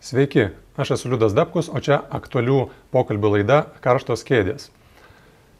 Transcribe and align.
Sveiki, 0.00 0.44
aš 0.76 0.90
esu 0.94 1.08
Liudas 1.10 1.32
Dabkus, 1.34 1.66
o 1.74 1.80
čia 1.82 1.96
aktualių 2.14 2.68
pokalbių 2.94 3.32
laida 3.32 3.56
Karštos 3.82 4.20
kėdės. 4.22 4.68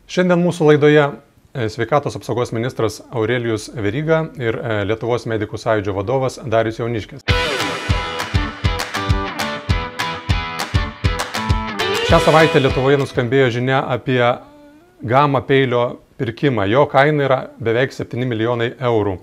Šiandien 0.07 0.38
mūsų 0.38 0.68
laidoje 0.68 1.00
e, 1.03 1.64
sveikatos 1.67 2.15
apsaugos 2.15 2.53
ministras 2.55 3.01
Aurelijus 3.11 3.67
Veryga 3.75 4.21
ir 4.39 4.55
e, 4.55 4.77
Lietuvos 4.87 5.27
medikų 5.27 5.59
sąjūdžio 5.59 5.97
vadovas 5.97 6.39
Darius 6.47 6.79
Jauniškis. 6.79 7.27
Šią 12.07 12.23
savaitę 12.23 12.62
Lietuvoje 12.62 13.02
nuskambėjo 13.02 13.50
žinia 13.59 13.82
apie 13.91 14.23
gamą 15.02 15.43
peilio 15.50 15.82
pirkimą. 16.14 16.70
Jo 16.70 16.86
kaina 16.86 17.27
yra 17.27 17.41
beveik 17.59 17.91
7 17.91 18.23
milijonai 18.23 18.70
eurų. 18.79 19.18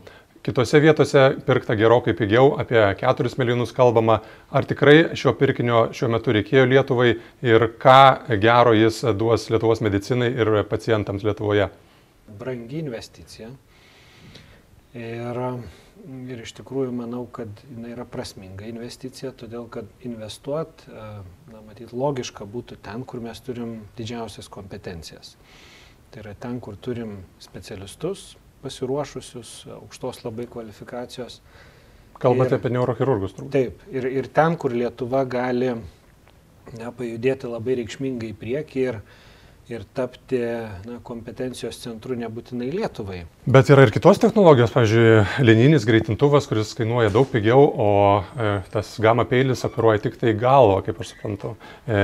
Kitose 0.46 0.78
vietose 0.78 1.22
pirkta 1.42 1.74
gerokai 1.74 2.14
pigiau, 2.14 2.52
apie 2.62 2.78
4 3.00 3.30
milijonus 3.42 3.72
kalbama. 3.74 4.20
Ar 4.54 4.68
tikrai 4.70 5.16
šio 5.18 5.32
pirkinio 5.40 5.88
šiuo 5.90 6.12
metu 6.14 6.36
reikėjo 6.38 6.68
Lietuvai 6.70 7.08
ir 7.42 7.66
ką 7.82 8.36
gero 8.44 8.76
jis 8.78 9.00
duos 9.18 9.48
Lietuvos 9.50 9.82
medicinai 9.82 10.28
ir 10.30 10.52
pacientams 10.70 11.26
Lietuvoje? 11.26 11.66
Brangi 12.38 12.78
investicija. 12.84 13.50
Ir, 14.94 15.42
ir 16.30 16.46
iš 16.46 16.54
tikrųjų 16.62 16.94
manau, 16.94 17.26
kad 17.26 17.50
jinai 17.66 17.96
yra 17.98 18.06
prasminga 18.06 18.70
investicija, 18.70 19.34
todėl 19.34 19.66
kad 19.74 19.90
investuot, 20.06 20.86
na, 20.94 21.66
matyt, 21.66 21.90
logiška 21.90 22.46
būtų 22.46 22.78
ten, 22.86 23.02
kur 23.02 23.26
mes 23.26 23.42
turim 23.42 23.80
didžiausias 23.98 24.54
kompetencijas. 24.54 25.40
Tai 26.14 26.22
yra 26.22 26.38
ten, 26.38 26.62
kur 26.62 26.78
turim 26.78 27.24
specialistus, 27.42 28.36
pasiruošusius, 28.66 29.54
aukštos 29.78 30.26
labai 30.26 30.50
kvalifikacijos. 30.52 31.40
Kalbate 32.22 32.56
ir, 32.56 32.62
apie 32.62 32.72
neurochirurgus, 32.74 33.36
turbūt. 33.36 33.54
Taip, 33.54 33.86
ir, 33.92 34.08
ir 34.22 34.32
ten, 34.34 34.56
kur 34.60 34.74
Lietuva 34.76 35.26
gali 35.30 35.74
ne, 35.76 36.90
pajudėti 36.98 37.52
labai 37.52 37.78
reikšmingai 37.82 38.32
į 38.32 38.38
priekį 38.40 38.86
ir, 38.86 39.00
ir 39.72 39.84
tapti 39.98 40.40
na, 40.86 41.00
kompetencijos 41.06 41.82
centru 41.82 42.18
nebūtinai 42.20 42.70
Lietuvai. 42.74 43.24
Bet 43.52 43.70
yra 43.74 43.86
ir 43.86 43.94
kitos 43.94 44.22
technologijos, 44.24 44.74
pavyzdžiui, 44.76 45.44
linijinis 45.46 45.88
greitintuvas, 45.90 46.48
kuris 46.50 46.74
kainuoja 46.78 47.12
daug 47.14 47.30
pigiau, 47.32 47.66
o 47.66 47.92
e, 48.22 48.52
tas 48.74 48.96
gama 49.04 49.28
peilis 49.30 49.66
operuoja 49.68 50.06
tik 50.06 50.20
tai 50.22 50.36
galvą, 50.40 50.82
kaip 50.88 51.02
aš 51.04 51.14
suprantu. 51.16 51.56
E, 51.88 52.02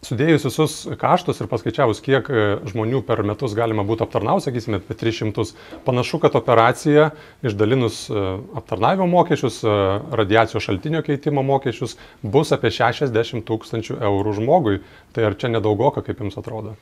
Sudėjus 0.00 0.46
visus 0.46 0.74
kaštus 0.96 1.42
ir 1.42 1.48
paskaičiavus, 1.50 1.98
kiek 2.00 2.28
e, 2.32 2.44
žmonių 2.70 3.02
per 3.04 3.20
metus 3.26 3.52
galima 3.56 3.82
būtų 3.84 4.06
aptarnauti, 4.06 4.46
sakysime, 4.46 4.78
apie 4.80 4.96
300, 4.96 5.44
panašu, 5.84 6.22
kad 6.22 6.38
operacija 6.40 7.10
išdalinus 7.44 7.98
e, 8.08 8.22
aptarnavimo 8.56 9.10
mokesčius, 9.12 9.58
e, 9.60 9.74
radiacijos 10.16 10.64
šaltinio 10.64 11.04
keitimo 11.04 11.44
mokesčius 11.44 11.98
bus 12.24 12.54
apie 12.56 12.72
60 12.72 13.44
tūkstančių 13.44 13.98
eurų 14.08 14.34
žmogui. 14.40 14.80
Tai 15.12 15.28
ar 15.28 15.36
čia 15.36 15.52
nedaugoka, 15.52 16.00
kaip 16.06 16.24
jums 16.24 16.40
atrodo? 16.40 16.72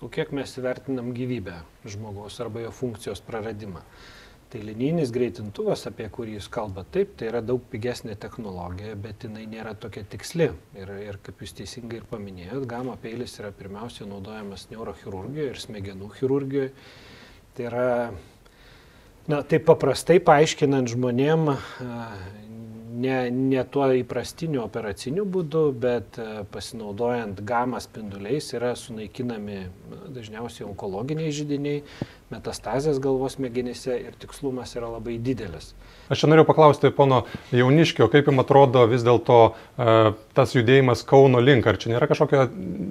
O 0.00 0.08
kiek 0.12 0.32
mes 0.32 0.56
vertinam 0.56 1.12
gyvybę 1.16 1.60
žmogaus 1.84 2.40
arba 2.40 2.64
jo 2.64 2.72
funkcijos 2.72 3.20
praradimą? 3.28 3.84
Tai 4.54 4.62
linijinis 4.62 5.10
greitintuvas 5.10 5.80
apie 5.90 6.04
kurį 6.14 6.36
jūs 6.36 6.46
kalbat 6.54 6.92
taip 6.94 7.16
tai 7.18 7.26
yra 7.26 7.40
daug 7.42 7.62
pigesnė 7.72 8.14
technologija 8.22 8.92
bet 8.94 9.24
jinai 9.26 9.48
nėra 9.50 9.72
tokia 9.74 10.04
tiksli. 10.06 10.46
Ir 10.78 10.92
ir 10.94 11.18
kaip 11.26 11.42
jūs 11.42 11.56
teisingai 11.58 11.98
ir 11.98 12.04
paminėjot 12.06 12.68
gama 12.70 12.94
peilis 13.02 13.34
yra 13.40 13.50
pirmiausia 13.50 14.06
naudojamas 14.06 14.68
neurochirurgijoj 14.70 15.50
ir 15.50 15.58
smegenų 15.58 16.12
chirurgijoj. 16.20 16.68
Tai 17.56 17.66
yra 17.66 17.88
na 19.26 19.42
taip 19.42 19.66
paprastai 19.66 20.20
paaiškinant 20.22 20.94
žmonėm 20.94 21.50
ne 23.00 23.30
ne 23.30 23.64
tuo 23.70 23.86
įprastiniu 23.98 24.62
operaciniu 24.64 25.24
būdu 25.26 25.64
bet 25.84 26.18
pasinaudojant 26.54 27.40
gama 27.46 27.80
spinduliais 27.82 28.52
yra 28.56 28.74
sunaikinami 28.78 29.64
dažniausiai 30.14 30.68
onkologiniai 30.68 31.32
židiniai 31.34 31.82
metastazės 32.32 33.00
galvos 33.02 33.36
smegenyse 33.38 33.96
ir 34.00 34.14
tikslumas 34.20 34.74
yra 34.78 34.88
labai 34.94 35.16
didelis. 35.22 35.72
Aš 36.12 36.24
čia 36.24 36.30
noriu 36.30 36.44
paklausti 36.48 36.90
pono 36.94 37.22
Jauniškio, 37.54 38.08
kaip 38.12 38.28
jums 38.28 38.42
atrodo 38.44 38.84
vis 38.90 39.04
dėlto 39.06 39.38
uh, 39.46 40.12
tas 40.36 40.54
judėjimas 40.56 41.04
Kauno 41.08 41.40
link, 41.44 41.66
ar 41.68 41.78
čia 41.80 41.94
nėra 41.94 42.08
kažkokia 42.10 42.46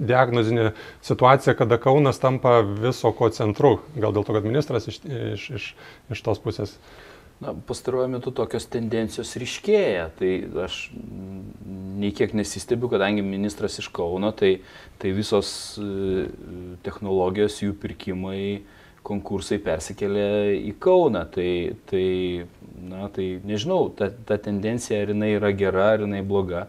diagnozinė 0.08 0.72
situacija, 1.04 1.56
kada 1.58 1.78
Kaunas 1.82 2.22
tampa 2.22 2.60
viso 2.64 3.12
ko 3.16 3.30
centru, 3.34 3.76
gal 3.94 4.14
dėl 4.16 4.26
to, 4.26 4.36
kad 4.36 4.46
ministras 4.48 4.88
iš, 4.90 5.02
iš, 5.04 5.50
iš, 5.58 5.68
iš 6.14 6.24
tos 6.26 6.42
pusės. 6.42 6.78
Na, 7.44 7.52
pastaruoju 7.66 8.08
metu 8.08 8.30
tokios 8.32 8.64
tendencijos 8.72 9.34
ryškėja, 9.36 10.04
tai 10.16 10.28
aš 10.64 10.78
nei 12.00 12.12
kiek 12.16 12.32
nesistebiu, 12.36 12.88
kadangi 12.92 13.24
ministras 13.26 13.76
iš 13.82 13.90
Kauno, 13.92 14.30
tai, 14.32 14.54
tai 15.02 15.12
visos 15.12 15.50
e, 15.76 16.24
technologijos, 16.86 17.58
jų 17.60 17.74
pirkimai, 17.82 18.62
konkursai 19.04 19.58
persikėlė 19.60 20.24
į 20.70 20.72
Kauną. 20.80 21.26
Tai, 21.34 21.50
tai, 21.90 22.06
na, 22.80 23.10
tai 23.12 23.28
nežinau, 23.44 23.90
ta, 23.98 24.08
ta 24.08 24.40
tendencija, 24.40 25.02
ar 25.04 25.12
jinai 25.12 25.34
yra 25.34 25.52
gera, 25.52 25.90
ar 25.98 26.06
jinai 26.06 26.24
bloga. 26.24 26.64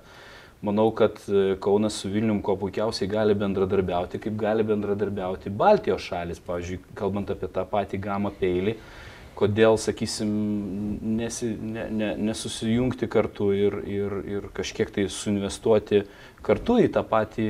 Manau, 0.66 0.90
kad 0.98 1.24
e, 1.30 1.56
Kaunas 1.64 2.02
su 2.02 2.12
Vilnium 2.12 2.44
kuo 2.44 2.58
puikiausiai 2.60 3.08
gali 3.16 3.38
bendradarbiauti, 3.38 4.20
kaip 4.28 4.36
gali 4.44 4.68
bendradarbiauti 4.68 5.56
Baltijos 5.56 6.04
šalis, 6.10 6.44
pavyzdžiui, 6.44 6.84
kalbant 7.00 7.32
apie 7.32 7.48
tą 7.54 7.64
patį 7.70 8.04
gamą 8.10 8.36
peilį, 8.42 8.76
kodėl, 9.36 9.78
sakysim, 9.82 10.30
nesi, 11.18 11.52
ne, 11.60 11.90
ne, 11.92 12.14
nesusijungti 12.30 13.10
kartu 13.12 13.52
ir, 13.56 13.78
ir, 13.90 14.16
ir 14.38 14.48
kažkiek 14.56 14.92
tai 14.96 15.08
suinvestuoti 15.12 16.06
kartu 16.46 16.80
į 16.84 16.90
tą 16.96 17.04
patį 17.08 17.50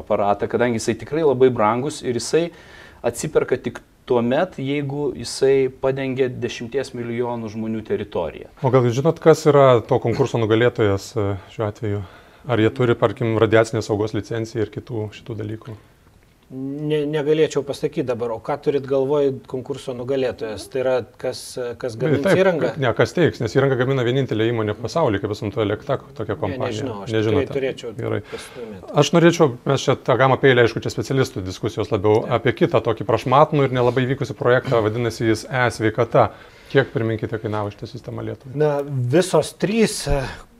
aparatą, 0.00 0.48
kadangi 0.50 0.80
jisai 0.80 0.96
tikrai 1.00 1.24
labai 1.24 1.50
brangus 1.54 2.02
ir 2.04 2.18
jisai 2.20 2.48
atsiperka 3.04 3.58
tik 3.60 3.80
tuo 4.04 4.20
met, 4.22 4.58
jeigu 4.60 5.12
jisai 5.16 5.70
padengia 5.80 6.28
10 6.28 6.92
milijonų 6.98 7.48
žmonių 7.54 7.80
teritoriją. 7.88 8.52
O 8.60 8.72
gal 8.72 8.84
jūs 8.84 8.98
žinot, 9.00 9.20
kas 9.22 9.46
yra 9.48 9.80
to 9.88 9.98
konkurso 10.02 10.40
nugalėtojas 10.40 11.08
e, 11.16 11.26
šiuo 11.54 11.66
atveju? 11.70 12.04
Ar 12.44 12.60
jie 12.60 12.68
turi, 12.76 12.96
tarkim, 13.00 13.38
radiacinės 13.40 13.88
saugos 13.88 14.12
licenciją 14.12 14.66
ir 14.66 14.72
kitų 14.74 15.08
šitų 15.16 15.38
dalykų? 15.40 15.76
Ne, 16.54 17.00
negalėčiau 17.10 17.64
pasakyti 17.66 18.04
dabar, 18.06 18.30
o 18.36 18.40
ką 18.44 18.54
turit 18.62 18.84
galvoj 18.86 19.30
konkurso 19.50 19.90
nugalėtojas? 19.96 20.66
Tai 20.70 20.80
yra 20.84 20.92
kas, 21.18 21.40
kas 21.80 21.96
gamins 21.98 22.22
Taip, 22.22 22.38
įrangą? 22.38 22.70
Ne, 22.78 22.92
kas 22.94 23.14
teiks, 23.16 23.40
nes 23.42 23.56
įrangą 23.56 23.78
gamina 23.80 24.04
vienintelė 24.06 24.46
įmonė 24.52 24.76
pasaulyje, 24.78 25.24
kaip 25.24 25.34
esu 25.34 25.50
Elektra, 25.64 25.96
tokia 26.14 26.36
kompanija. 26.38 26.68
Ne, 26.68 26.68
nežinau, 26.68 26.98
aš 27.06 27.14
Nežinote. 27.16 27.56
turėčiau. 27.56 27.90
Gerai. 27.98 28.20
Aš 29.02 29.10
norėčiau, 29.16 29.48
mes 29.66 29.86
čia 29.88 29.96
tą 29.98 30.18
gamą 30.20 30.38
peilį, 30.42 30.66
aišku, 30.66 30.84
čia 30.84 30.92
specialistų 30.94 31.42
diskusijos 31.48 31.90
labiau 31.90 32.20
Taip. 32.22 32.36
apie 32.38 32.54
kitą 32.60 32.82
tokį 32.86 33.08
prašmatnų 33.08 33.66
ir 33.66 33.74
nelabai 33.74 34.06
vykusi 34.12 34.38
projektą, 34.38 34.84
vadinasi 34.84 35.32
jis 35.32 35.48
e-sveikata. 35.50 36.28
Kiek, 36.70 36.94
priminkite, 36.94 37.38
kainavo 37.42 37.74
šitą 37.74 37.90
sistemą 37.90 38.22
Lietuvai? 38.28 38.54
Na, 38.58 38.70
visos 38.84 39.52
trys, 39.58 40.04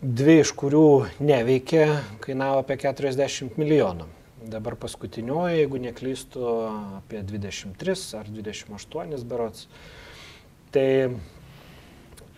dvi 0.03 0.41
iš 0.43 0.55
kurių 0.59 0.89
neveikė, 1.23 1.89
kainavo 2.25 2.65
apie 2.65 2.79
40 2.83 3.59
milijonų 3.61 4.11
dabar 4.51 4.77
paskutinioji, 4.81 5.63
jeigu 5.63 5.81
neklystu, 5.87 6.45
apie 7.01 7.23
23 7.23 7.97
ar 8.19 8.31
28 8.31 9.27
berots. 9.29 9.67
Tai, 10.75 10.89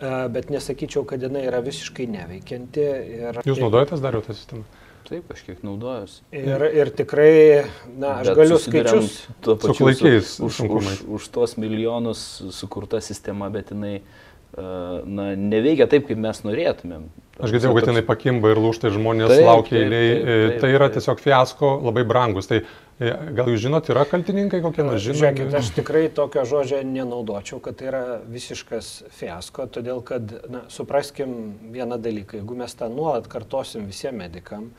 e, 0.00 0.10
bet 0.32 0.50
nesakyčiau, 0.52 1.06
kad 1.08 1.22
jinai 1.22 1.46
yra 1.48 1.62
visiškai 1.64 2.08
neveikianti. 2.12 2.88
Ir, 3.20 3.40
Jūs 3.48 3.62
naudojatės 3.62 4.04
dar 4.04 4.18
jau 4.18 4.24
tą 4.26 4.36
sistemą? 4.36 4.66
Taip, 5.06 5.28
kažkiek 5.30 5.60
naudojuosi. 5.62 6.24
Ir, 6.34 6.62
ir 6.74 6.88
tikrai, 6.98 7.32
na, 7.94 8.16
aš 8.20 8.32
Bet 8.32 8.38
galiu 8.40 8.56
skaičius. 8.58 9.18
Tuo 9.44 9.54
pačiu 9.62 9.86
laikais. 9.86 10.32
Už, 10.42 10.58
už, 10.66 10.88
už 11.18 11.28
tuos 11.30 11.54
milijonus 11.62 12.22
sukurta 12.50 12.98
sistema, 13.04 13.46
bet 13.54 13.70
jinai 13.70 14.00
na, 14.56 15.30
neveikia 15.36 15.86
taip, 15.90 16.06
kaip 16.08 16.20
mes 16.20 16.42
norėtumėm. 16.46 17.06
Aš 17.36 17.52
girdėjau, 17.52 17.74
kad 17.76 17.90
jinai 17.90 18.02
pakimba 18.06 18.54
ir 18.54 18.58
lūšta 18.64 18.88
ir 18.88 18.94
žmonės 18.96 19.28
taip, 19.34 19.44
laukia 19.44 19.76
eiliai. 19.82 20.12
Tai 20.62 20.70
yra 20.72 20.88
tiesiog 20.94 21.20
fiasko, 21.20 21.72
labai 21.84 22.06
brangus. 22.08 22.48
Tai 22.48 22.62
e, 22.62 23.10
gal 23.36 23.50
jūs 23.52 23.66
žinot, 23.66 23.90
yra 23.92 24.06
kaltininkai 24.08 24.62
kokie 24.64 24.86
nors 24.86 25.04
žinomi? 25.04 25.20
Žiūrėkit, 25.20 25.56
aš 25.60 25.72
tikrai 25.76 26.06
tokio 26.16 26.46
žodžio 26.48 26.80
nenaudočiau, 26.88 27.60
kad 27.64 27.76
tai 27.76 27.90
yra 27.90 28.04
visiškas 28.24 28.92
fiasko, 29.18 29.68
todėl 29.76 30.00
kad, 30.08 30.32
na, 30.52 30.64
supraskim 30.72 31.36
vieną 31.74 32.00
dalyką, 32.00 32.40
jeigu 32.40 32.56
mes 32.56 32.78
tą 32.78 32.88
nuolat 32.92 33.28
kartosim 33.28 33.84
visiems 33.90 34.16
medikam, 34.22 34.70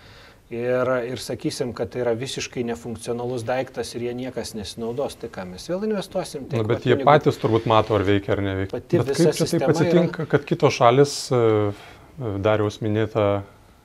ir, 0.53 0.91
ir 1.11 1.21
sakysim, 1.21 1.73
kad 1.75 1.91
tai 1.93 2.03
yra 2.05 2.13
visiškai 2.17 2.63
nefunkcionalus 2.67 3.43
daiktas 3.47 3.93
ir 3.95 4.07
jie 4.07 4.13
niekas 4.17 4.53
nesinaudos, 4.57 5.17
tai 5.21 5.29
ką 5.33 5.47
mes 5.51 5.67
vėl 5.69 5.87
investuosim. 5.89 6.47
Tai 6.51 6.61
Na, 6.61 6.67
bet 6.67 6.87
jie 6.87 6.95
pinigų. 6.95 7.09
patys 7.09 7.41
turbūt 7.41 7.67
mato, 7.69 7.97
ar 7.97 8.05
veikia 8.07 8.35
ar 8.37 8.43
neveikia. 8.45 8.71
Pati 8.77 9.01
bet 9.03 9.13
kaip 9.19 9.37
čia 9.39 9.49
taip 9.51 9.67
atsitinka, 9.67 10.23
yra... 10.23 10.31
kad 10.35 10.47
kitos 10.47 10.79
šalis 10.79 11.17
uh, 11.35 11.85
Dariaus 12.17 12.79
minėta 12.81 13.27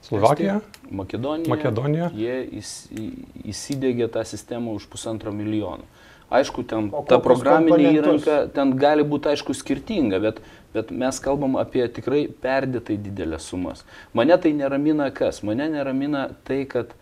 Slovakija. 0.03 0.61
Makedonija. 0.91 1.50
Makedonija. 1.50 2.11
Jie 2.19 2.62
įsidėgė 3.53 4.09
tą 4.12 4.25
sistemą 4.26 4.75
už 4.79 4.88
pusantro 4.91 5.32
milijono. 5.35 5.87
Aišku, 6.32 6.64
ten 6.69 6.88
ta 7.08 7.19
programinė 7.20 7.93
įranga, 7.99 8.37
ten 8.55 8.73
gali 8.81 9.05
būti, 9.05 9.32
aišku, 9.34 9.55
skirtinga, 9.56 10.20
bet, 10.23 10.40
bet 10.73 10.93
mes 10.94 11.20
kalbam 11.20 11.58
apie 11.61 11.84
tikrai 11.93 12.25
perdėtai 12.43 12.96
didelės 13.00 13.50
sumas. 13.52 13.84
Mane 14.17 14.38
tai 14.40 14.55
neramina 14.56 15.11
kas? 15.12 15.43
Mane 15.44 15.69
neramina 15.75 16.31
tai, 16.49 16.62
kad, 16.70 16.94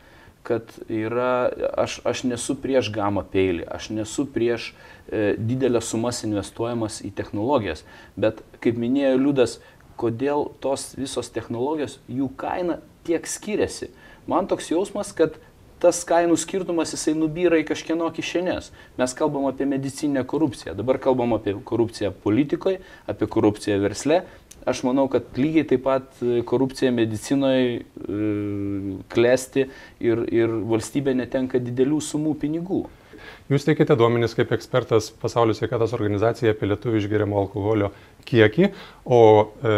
kad 0.47 0.75
yra, 0.91 1.51
aš, 1.79 2.01
aš 2.09 2.25
nesu 2.27 2.57
prieš 2.59 2.91
gamą 2.95 3.23
peilį, 3.31 3.69
aš 3.71 3.93
nesu 3.95 4.27
prieš 4.35 4.73
e, 4.73 5.37
didelės 5.39 5.93
sumas 5.93 6.25
investuojamas 6.27 6.99
į 7.07 7.13
technologijas, 7.15 7.85
bet 8.19 8.43
kaip 8.65 8.81
minėjo 8.81 9.15
Liudas, 9.21 9.61
kodėl 10.01 10.49
tos 10.65 10.95
visos 10.99 11.31
technologijos, 11.31 11.99
jų 12.09 12.33
kaina 12.41 12.81
tiek 13.07 13.27
skiriasi. 13.29 13.91
Man 14.31 14.49
toks 14.51 14.71
jausmas, 14.73 15.13
kad 15.17 15.37
tas 15.81 16.03
kainų 16.07 16.37
skirtumas 16.41 16.93
jisai 16.95 17.15
nubyra 17.17 17.61
į 17.61 17.67
kažkieno 17.71 18.09
kišenės. 18.15 18.71
Mes 19.01 19.17
kalbam 19.17 19.49
apie 19.51 19.67
medicinę 19.69 20.25
korupciją, 20.29 20.77
dabar 20.79 21.01
kalbam 21.03 21.35
apie 21.37 21.57
korupciją 21.65 22.13
politikoje, 22.25 22.83
apie 23.11 23.29
korupciją 23.31 23.81
versle. 23.83 24.23
Aš 24.69 24.83
manau, 24.85 25.07
kad 25.09 25.39
lygiai 25.41 25.65
taip 25.65 25.87
pat 25.87 26.19
korupcija 26.47 26.91
medicinoje 26.93 27.81
e, 27.81 27.85
klesti 29.09 29.65
ir, 30.05 30.21
ir 30.29 30.53
valstybė 30.69 31.15
netenka 31.17 31.63
didelių 31.65 32.03
sumų 32.05 32.35
pinigų. 32.43 32.83
Jūs 33.51 33.67
teikite 33.67 33.97
duomenys 33.99 34.37
kaip 34.39 34.53
ekspertas 34.55 35.09
Pasaulio 35.21 35.57
sveikatos 35.59 35.95
organizacija 35.97 36.55
apie 36.55 36.69
lietuvių 36.71 37.01
išgeriamo 37.01 37.39
alkoholio 37.41 37.91
kiekį, 38.29 38.69
o, 39.05 39.21
e, 39.65 39.75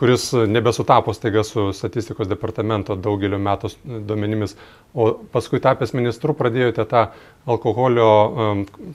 kuris 0.00 0.30
nebesutapo 0.50 1.14
staiga 1.14 1.44
su 1.46 1.68
statistikos 1.76 2.30
departamento 2.30 2.96
daugelio 2.98 3.38
metų 3.42 3.70
duomenimis, 4.08 4.56
o 4.94 5.12
paskui 5.32 5.62
tapęs 5.62 5.94
ministru 5.96 6.34
pradėjote 6.34 6.88
tą 6.90 7.06
alkoholio 7.46 8.10
e, 8.10 8.50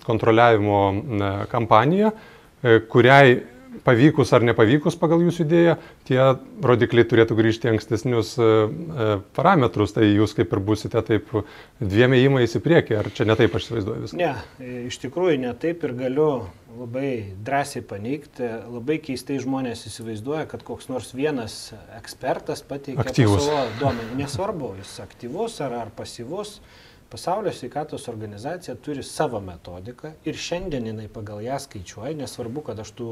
kontroliavimo 0.06 0.84
e, 0.92 1.32
kampaniją, 1.52 2.12
e, 2.12 2.80
kuriai 2.92 3.40
pavykus 3.86 4.34
ar 4.36 4.44
nepavykus 4.46 4.98
pagal 5.00 5.24
jūsų 5.26 5.46
idėją, 5.46 5.76
tie 6.08 6.20
rodikliai 6.64 7.08
turėtų 7.08 7.38
grįžti 7.38 7.72
ankstesnius 7.72 8.34
e, 8.38 8.44
e, 8.46 9.10
parametrus, 9.38 9.96
tai 9.96 10.10
jūs 10.10 10.36
kaip 10.38 10.52
ir 10.52 10.64
būsite 10.68 11.02
taip 11.08 11.32
dviem 11.80 12.16
įimais 12.18 12.58
į 12.58 12.64
priekį, 12.66 12.98
ar 13.00 13.12
čia 13.16 13.28
netaip 13.30 13.56
aš 13.56 13.70
įsivaizduoju 13.70 14.06
viską? 14.06 14.20
Ne, 14.20 14.34
iš 14.90 15.00
tikrųjų 15.06 15.40
netaip 15.46 15.86
ir 15.88 15.96
galiu 16.04 16.30
labai 16.78 17.34
drąsiai 17.46 17.84
paneigti, 17.88 18.48
labai 18.68 19.00
keistai 19.04 19.40
žmonės 19.44 19.86
įsivaizduoja, 19.90 20.46
kad 20.52 20.64
koks 20.68 20.92
nors 20.92 21.12
vienas 21.16 21.74
ekspertas 21.98 22.64
pateikia 22.68 23.12
savo 23.16 23.66
duomenį, 23.82 24.22
nesvarbu, 24.24 24.76
jis 24.82 24.96
aktyvus 25.04 25.60
ar, 25.64 25.78
ar 25.86 25.94
pasyvus. 25.96 26.60
Pasaulio 27.12 27.52
sveikatos 27.52 28.06
organizacija 28.08 28.72
turi 28.80 29.04
savo 29.04 29.42
metodiką 29.44 30.14
ir 30.24 30.38
šiandien 30.40 30.86
jinai 30.94 31.10
pagal 31.12 31.42
ją 31.44 31.58
skaičiuoja, 31.60 32.14
nesvarbu, 32.22 32.64
kad 32.70 32.80
aš 32.80 32.94
tų 32.96 33.08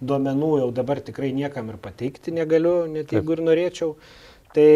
duomenų 0.00 0.52
jau 0.60 0.70
dabar 0.74 1.00
tikrai 1.04 1.32
niekam 1.36 1.70
ir 1.72 1.80
pateikti 1.82 2.34
negaliu, 2.34 2.84
net 2.90 3.12
jeigu 3.14 3.36
ir 3.36 3.44
norėčiau. 3.46 3.94
Tai 4.56 4.70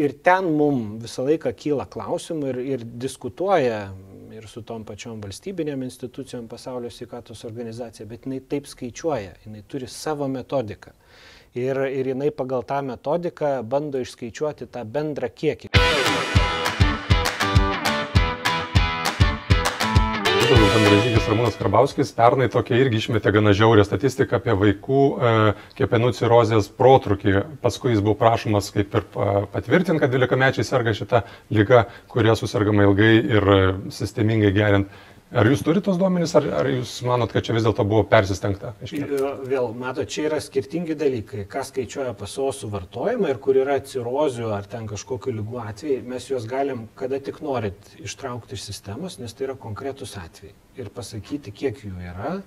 ir 0.00 0.14
ten 0.24 0.52
mums 0.56 1.02
visą 1.04 1.26
laiką 1.26 1.52
kyla 1.58 1.86
klausimų 1.90 2.52
ir, 2.52 2.60
ir 2.76 2.86
diskutuoja 3.02 3.82
ir 4.30 4.46
su 4.48 4.62
tom 4.66 4.86
pačiom 4.88 5.20
valstybinėm 5.20 5.82
institucijom 5.84 6.46
pasaulio 6.48 6.90
sveikatos 6.94 7.44
organizacija, 7.48 8.06
bet 8.08 8.24
jinai 8.24 8.40
taip 8.40 8.70
skaičiuoja, 8.70 9.36
jinai 9.44 9.64
turi 9.68 9.90
savo 9.90 10.30
metodiką. 10.30 10.94
Ir, 11.58 11.82
ir 11.90 12.12
jinai 12.12 12.30
pagal 12.30 12.62
tą 12.62 12.78
metodiką 12.86 13.56
bando 13.66 14.00
išskaičiuoti 14.00 14.70
tą 14.70 14.86
bendrą 14.86 15.32
kiekį. 15.34 15.74
Ramūnas 21.30 21.54
Karbauskis 21.60 22.10
pernai 22.16 22.48
tokia 22.50 22.78
irgi 22.82 22.98
išmetė 22.98 23.30
gana 23.36 23.52
žiaurę 23.54 23.84
statistiką 23.86 24.40
apie 24.40 24.54
vaikų 24.58 25.02
e, 25.02 25.34
kepenų 25.78 26.10
cirozės 26.18 26.66
protrukį. 26.74 27.34
Paskui 27.62 27.92
jis 27.94 28.02
buvo 28.02 28.16
prašomas 28.18 28.72
kaip 28.74 28.96
ir 28.98 29.06
patvirtinti, 29.52 30.00
kad 30.02 30.10
12 30.10 30.40
mečiai 30.40 30.66
serga 30.66 30.94
šitą 30.96 31.22
lygą, 31.54 31.84
kuria 32.10 32.34
susirgama 32.38 32.88
ilgai 32.88 33.12
ir 33.20 33.46
e, 33.54 33.60
sistemingai 33.94 34.50
geriant 34.56 34.90
Ar 35.30 35.46
jūs 35.46 35.60
turite 35.62 35.84
tos 35.86 35.98
duomenys, 36.00 36.32
ar, 36.34 36.46
ar 36.58 36.66
jūs 36.66 36.96
manot, 37.06 37.30
kad 37.30 37.44
čia 37.46 37.54
vis 37.54 37.62
dėlto 37.62 37.84
buvo 37.86 38.02
persistengta? 38.10 38.72
Vėl, 38.82 39.68
mato, 39.78 40.02
čia 40.02 40.24
yra 40.26 40.40
skirtingi 40.42 40.96
dalykai. 40.98 41.44
Kas 41.50 41.70
skaičiuoja 41.70 42.16
paso 42.18 42.48
suvartojimą 42.56 43.30
ir 43.30 43.38
kur 43.44 43.60
yra 43.62 43.76
cirozių 43.78 44.50
ar 44.56 44.66
ten 44.72 44.88
kažkokiu 44.90 45.36
lygų 45.36 45.60
atvejai, 45.62 46.00
mes 46.10 46.26
juos 46.32 46.48
galim, 46.50 46.88
kada 46.98 47.22
tik 47.22 47.38
norit, 47.46 47.92
ištraukti 48.02 48.58
iš 48.58 48.66
sistemos, 48.72 49.20
nes 49.22 49.36
tai 49.38 49.46
yra 49.46 49.54
konkretus 49.60 50.16
atvejai. 50.18 50.56
Ir 50.82 50.90
pasakyti, 50.98 51.54
kiek 51.54 51.78
jų 51.86 51.94
yra, 52.10 52.40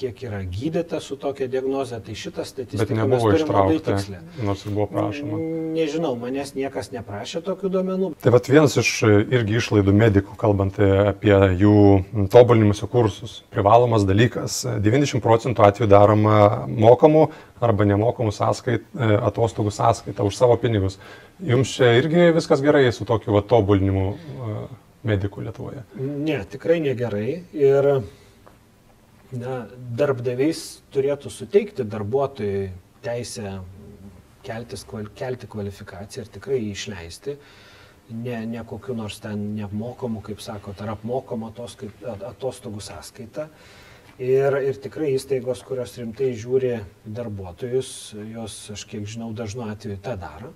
kiek 0.00 0.22
yra 0.26 0.40
gydyta 0.48 1.00
su 1.00 1.16
tokia 1.20 1.46
diagnoze, 1.50 1.98
tai 2.04 2.14
šitą 2.18 2.44
statistiką 2.46 3.06
mes 3.08 3.22
turime 3.22 3.54
labai 3.54 3.78
tikslę. 3.84 4.20
Nors 4.44 4.64
ir 4.66 4.74
buvo 4.74 4.86
prašoma. 4.90 5.38
Nežinau, 5.76 6.12
manęs 6.20 6.54
niekas 6.56 6.90
neprašė 6.94 7.42
tokių 7.46 7.70
duomenų. 7.76 8.10
Tai 8.22 8.32
vat 8.34 8.50
vienas 8.50 8.76
iš 8.80 8.90
irgi 9.06 9.58
išlaidų 9.60 9.94
medikų, 9.96 10.36
kalbant 10.40 10.78
apie 10.82 11.34
jų 11.60 12.26
tobulinimus 12.32 12.82
kursus, 12.92 13.40
privalomas 13.54 14.06
dalykas. 14.08 14.62
90 14.82 15.22
procentų 15.24 15.66
atveju 15.68 15.90
daroma 15.92 16.38
mokamų 16.68 17.26
arba 17.62 17.86
nemokamų 17.86 18.32
sąskait, 18.34 18.88
atostogų 18.98 19.70
sąskaitą 19.74 20.26
už 20.26 20.38
savo 20.38 20.56
pinigus. 20.58 20.98
Jums 21.42 21.76
čia 21.76 21.94
irgi 22.00 22.32
viskas 22.34 22.62
gerai 22.64 22.88
su 22.92 23.06
tokiu 23.08 23.36
vat, 23.36 23.46
tobulinimu 23.50 24.16
medikų 25.06 25.46
Lietuvoje? 25.46 25.84
Ne, 25.98 26.42
tikrai 26.50 26.80
negerai. 26.82 27.42
Ir 27.56 27.88
na, 29.36 29.66
darbdaviais 29.98 30.82
turėtų 30.92 31.30
suteikti 31.32 31.86
darbuotojui 31.88 32.70
teisę 33.02 33.58
keltis, 34.46 34.84
kelti 35.18 35.48
kvalifikaciją 35.50 36.24
ir 36.24 36.32
tikrai 36.36 36.58
jį 36.60 36.72
išleisti, 36.74 37.36
ne, 38.12 38.42
ne 38.46 38.64
kokiu 38.68 38.96
nors 38.98 39.20
ten 39.22 39.52
neapmokamu, 39.56 40.22
kaip 40.24 40.42
sakot, 40.44 40.80
ar 40.82 40.96
apmokamu 40.96 41.52
atostogų 41.52 42.82
sąskaitą. 42.84 43.48
Ir, 44.22 44.54
ir 44.60 44.76
tikrai 44.78 45.14
įstaigos, 45.16 45.62
kurios 45.64 45.96
rimtai 45.98 46.34
žiūri 46.38 46.76
darbuotojus, 47.08 48.12
jos, 48.34 48.58
aš 48.74 48.84
kiek 48.90 49.06
žinau, 49.08 49.32
dažnu 49.34 49.64
atveju 49.72 49.98
tą 50.04 50.18
daro. 50.20 50.52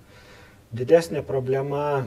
Didesnė 0.77 1.23
problema 1.25 2.05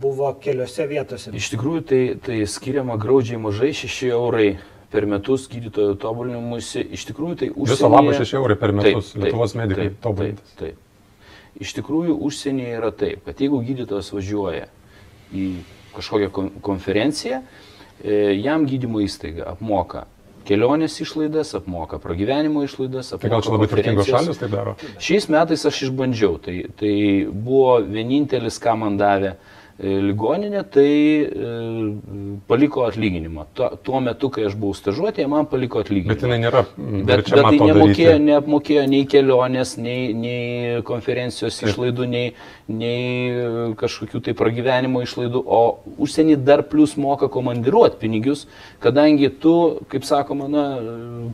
buvo 0.00 0.28
keliose 0.40 0.84
vietose. 0.86 1.32
Iš 1.34 1.48
tikrųjų, 1.54 1.82
tai, 1.88 2.00
tai 2.22 2.38
skiriama 2.46 2.98
graudžiai 3.00 3.40
mažai 3.40 3.72
6 3.74 4.12
eurai 4.12 4.50
per 4.92 5.06
metus 5.08 5.48
gydytojo 5.50 5.96
tobulinimuisi, 6.00 6.84
iš 6.92 7.06
tikrųjų 7.08 7.38
tai 7.40 7.48
užsienyje... 7.50 7.76
Viso 7.78 7.90
labo 7.92 8.14
6 8.16 8.38
eurų 8.38 8.56
per 8.60 8.74
metus 8.76 9.12
taip, 9.14 9.24
Lietuvos 9.24 9.54
medikai 9.56 9.88
tobulintis. 10.04 10.54
Taip, 10.58 10.76
taip. 10.76 11.60
Iš 11.62 11.74
tikrųjų 11.78 12.16
užsienyje 12.28 12.78
yra 12.78 12.92
taip, 12.96 13.22
kad 13.26 13.40
jeigu 13.40 13.60
gydytojas 13.64 14.12
važiuoja 14.12 14.66
į 15.32 15.46
kažkokią 15.96 16.48
konferenciją, 16.64 17.42
e, 18.02 18.18
jam 18.40 18.66
gydymo 18.68 19.04
įstaiga 19.04 19.48
apmoka 19.52 20.06
kelionės 20.42 20.96
išlaidas, 21.04 21.52
apmoka 21.54 22.00
pragyvenimo 22.02 22.64
išlaidas. 22.66 23.12
Tai 23.14 23.30
gal 23.30 23.44
čia 23.46 23.52
labai 23.54 23.68
turtingos 23.70 24.08
šalis 24.10 24.40
tai 24.40 24.48
daro? 24.50 24.74
Šiais 24.98 25.28
metais 25.30 25.62
aš 25.68 25.84
išbandžiau, 25.86 26.40
tai, 26.42 26.56
tai 26.80 26.94
buvo 27.30 27.76
vienintelis, 27.86 28.58
ką 28.60 28.74
man 28.80 28.98
davė 28.98 29.36
uh, 29.36 29.61
E, 29.80 29.88
ligoninė, 30.04 30.60
tai 30.68 30.88
e, 31.24 31.52
paliko 32.46 32.84
atlyginimą. 32.84 33.46
Tuo, 33.56 34.00
metu, 34.04 34.28
kai 34.32 34.44
aš 34.44 34.56
buvau 34.60 34.76
stažuotėje, 34.76 35.24
man 35.32 35.48
paliko 35.48 35.80
atlyginimą. 35.80 36.12
Bet 36.12 36.24
jinai 36.26 36.38
nėra. 36.42 36.62
Bet, 36.76 37.30
bet 37.32 37.32
tai 37.32 37.56
nemokėjo, 37.56 38.18
neapmokėjo 38.20 38.84
nei 38.92 39.06
kelionės, 39.08 39.74
nei, 39.80 40.12
nei 40.12 40.82
konferencijos 40.86 41.62
išlaidų, 41.64 42.08
nei, 42.12 42.34
nei 42.68 43.74
kažkokių 43.80 44.20
tai 44.28 44.36
pragyvenimo 44.36 45.02
išlaidų, 45.06 45.40
o 45.40 45.62
užsienį 45.96 46.36
dar 46.44 46.66
plus 46.68 46.98
moka 47.00 47.30
komandiruoti 47.32 48.02
pinigius, 48.04 48.44
kadangi 48.82 49.32
tu, 49.40 49.56
kaip 49.88 50.04
sakoma, 50.04 50.50
na, 50.52 50.66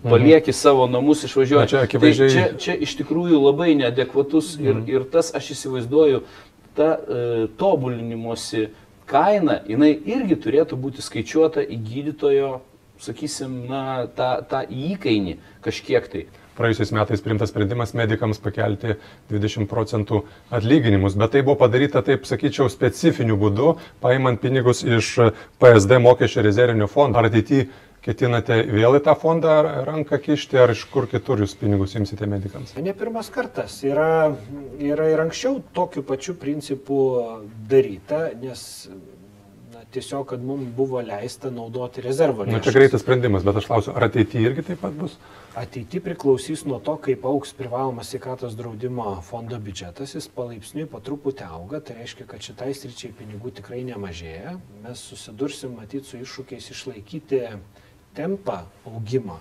palieki 0.06 0.54
mhm. 0.54 0.60
savo 0.62 0.86
namus 0.86 1.26
išvažiuoti. 1.26 1.74
Čia, 1.74 1.86
akivaizdžiai... 1.90 2.30
tai 2.30 2.46
čia, 2.54 2.62
čia 2.62 2.78
iš 2.86 2.94
tikrųjų 3.02 3.42
labai 3.48 3.74
neadekvatus 3.82 4.54
mhm. 4.60 4.86
ir, 4.86 5.00
ir 5.00 5.10
tas 5.10 5.34
aš 5.34 5.56
įsivaizduoju, 5.58 6.22
ta 6.78 6.94
e, 6.96 7.46
tobulinimuose 7.60 8.68
kaina, 9.08 9.60
jinai 9.68 9.92
irgi 10.08 10.38
turėtų 10.44 10.78
būti 10.80 11.04
skaičiuota 11.04 11.64
į 11.64 11.78
gydytojo, 11.90 12.50
sakysim, 13.02 13.64
na, 13.70 13.82
tą, 14.14 14.38
tą 14.50 14.64
įkainį 14.66 15.38
kažkiek 15.64 16.12
tai. 16.12 16.26
Praėjusiais 16.58 16.90
metais 16.90 17.20
priimtas 17.22 17.52
sprendimas 17.52 17.92
medikams 17.94 18.40
pakelti 18.42 18.96
20 19.30 19.68
procentų 19.70 20.24
atlyginimus, 20.50 21.14
bet 21.14 21.36
tai 21.36 21.44
buvo 21.46 21.54
padaryta, 21.60 22.02
taip 22.02 22.26
sakyčiau, 22.26 22.66
specifiniu 22.72 23.36
būdu, 23.38 23.76
paimant 24.02 24.42
pinigus 24.42 24.82
iš 24.82 25.12
PSD 25.62 26.00
mokesčio 26.02 26.42
rezervinio 26.42 26.90
fondo. 26.90 27.20
Ar 27.20 27.30
ateityje 27.30 27.68
ketinate 28.04 28.60
vėl 28.70 28.98
į 28.98 29.02
tą 29.06 29.14
fondą 29.18 29.56
ranką 29.88 30.20
kišti, 30.22 30.58
ar 30.60 30.72
iš 30.74 30.84
kur 30.92 31.08
kitur 31.10 31.42
jūs 31.44 31.56
pinigus 31.58 31.96
imsite 31.98 32.28
medikams? 32.30 32.74
Ne 32.78 32.94
pirmas 32.96 33.30
kartas. 33.34 33.80
Yra, 33.86 34.32
yra 34.78 35.10
ir 35.12 35.22
anksčiau 35.26 35.60
tokiu 35.76 36.04
pačiu 36.06 36.36
principu 36.38 36.98
daryta, 37.70 38.28
nes 38.40 38.62
na, 39.74 39.82
tiesiog, 39.94 40.26
kad 40.30 40.44
mums 40.44 40.70
buvo 40.76 41.02
leista 41.04 41.50
naudoti 41.54 42.04
rezervo 42.04 42.46
Na, 42.46 42.56
lėšas. 42.56 42.68
čia 42.68 42.76
greitas 42.78 43.04
sprendimas, 43.04 43.44
bet 43.46 43.60
aš 43.60 43.68
klausiu, 43.68 43.92
ar 43.96 44.08
ateityje 44.08 44.50
irgi 44.50 44.64
taip 44.70 44.80
pat 44.84 44.96
bus? 44.98 45.18
Ateity 45.58 45.98
priklausys 46.04 46.62
nuo 46.68 46.76
to, 46.84 46.94
kaip 47.02 47.24
auks 47.26 47.50
privalomas 47.58 48.12
sveikatos 48.12 48.54
draudimo 48.54 49.16
fondo 49.26 49.58
biudžetas, 49.58 50.12
jis 50.14 50.28
palaipsniui 50.30 50.86
po 50.92 51.00
truputį 51.02 51.48
auga, 51.50 51.80
tai 51.82 51.96
reiškia, 51.98 52.28
kad 52.30 52.44
šitai 52.46 52.70
sričiai 52.78 53.10
pinigų 53.18 53.50
tikrai 53.58 53.80
nemažėja. 53.88 54.54
Mes 54.84 55.02
susidursim 55.10 55.74
matyti 55.80 56.06
su 56.06 56.20
iššūkiais 56.22 56.70
išlaikyti 56.76 57.42
tempą 58.18 58.64
augimo. 58.88 59.38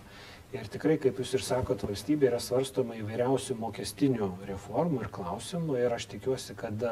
Ir 0.55 0.69
tikrai, 0.71 0.95
kaip 1.01 1.17
jūs 1.19 1.33
ir 1.35 1.43
sakot, 1.43 1.81
valstybė 1.83 2.29
yra 2.29 2.37
svarstoma 2.39 2.95
įvairiausių 3.01 3.57
mokestinių 3.59 4.29
reformų 4.47 5.01
ir 5.03 5.09
klausimų 5.17 5.81
ir 5.81 5.95
aš 5.97 6.05
tikiuosi, 6.13 6.55
kad, 6.55 6.85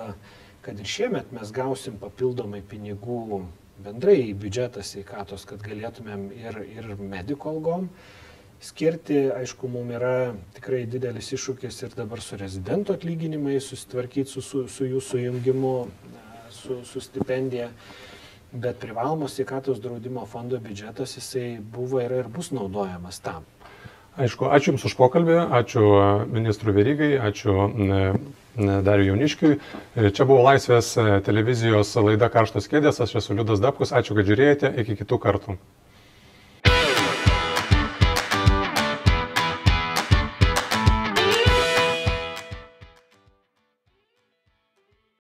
kad 0.66 0.82
ir 0.82 0.90
šiemet 0.92 1.32
mes 1.36 1.54
gausim 1.56 1.96
papildomai 2.02 2.60
pinigų 2.68 3.46
bendrai 3.86 4.18
į 4.30 4.36
biudžetą 4.44 4.84
sveikatos, 4.84 5.46
kad 5.48 5.64
galėtumėm 5.64 6.28
ir, 6.36 6.60
ir 6.68 6.92
mediko 7.00 7.54
algom 7.56 7.88
skirti. 8.64 9.30
Aišku, 9.36 9.70
mums 9.72 9.96
yra 9.98 10.34
tikrai 10.58 10.84
didelis 10.90 11.32
iššūkis 11.36 11.82
ir 11.86 11.96
dabar 11.96 12.24
su 12.24 12.40
rezidentų 12.40 12.96
atlyginimai 12.96 13.58
susitvarkyti 13.64 14.32
su, 14.32 14.44
su, 14.44 14.66
su 14.72 14.88
jų 14.90 15.04
sujungimu, 15.04 15.76
su, 16.60 16.82
su 16.88 17.04
stipendija. 17.04 17.70
Bet 18.54 18.80
privalomos 18.80 19.36
sveikatos 19.36 19.82
draudimo 19.84 20.26
fondo 20.30 20.60
biudžetas 20.60 21.18
jisai 21.18 21.58
buvo 21.60 22.00
yra 22.04 22.22
ir 22.24 22.30
bus 22.32 22.52
naudojamas 22.56 23.20
tam. 23.20 23.44
Aišku, 24.16 24.48
ačiū 24.48 24.72
Jums 24.72 24.86
už 24.88 24.94
pokalbį, 24.96 25.36
ačiū 25.58 25.84
ministrui 26.32 26.72
Verygai, 26.78 27.10
ačiū 27.20 27.68
Dariu 28.56 29.10
Jauniškiui. 29.10 29.58
Čia 30.16 30.28
buvo 30.28 30.46
Laisvės 30.46 30.94
televizijos 31.28 31.92
laida 32.00 32.30
Karštos 32.32 32.72
kėdės, 32.72 33.02
aš 33.04 33.18
esu 33.20 33.36
Liudas 33.36 33.60
Dabkus, 33.60 33.92
ačiū, 33.92 34.16
kad 34.16 34.30
žiūrėjote, 34.30 34.72
iki 34.86 34.96
kitų 35.02 35.20
kartų. 35.20 35.58